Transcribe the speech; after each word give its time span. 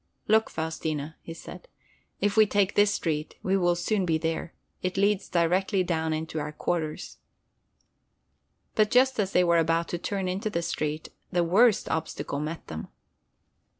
"Look, 0.27 0.49
Faustina," 0.49 1.15
he 1.21 1.35
said, 1.35 1.67
"if 2.19 2.35
we 2.35 2.47
take 2.47 2.73
this 2.73 2.91
street, 2.91 3.35
we 3.43 3.55
will 3.55 3.75
soon 3.75 4.03
be 4.03 4.17
there. 4.17 4.55
It 4.81 4.97
leads 4.97 5.29
directly 5.29 5.83
down 5.83 6.25
to 6.25 6.39
our 6.39 6.51
quarters." 6.51 7.19
But 8.73 8.89
just 8.89 9.19
as 9.19 9.31
they 9.33 9.43
were 9.43 9.59
about 9.59 9.89
to 9.89 9.99
turn 9.99 10.27
into 10.27 10.49
the 10.49 10.63
street, 10.63 11.09
the 11.31 11.43
worst 11.43 11.87
obstacle 11.87 12.39
met 12.39 12.65
them. 12.65 12.87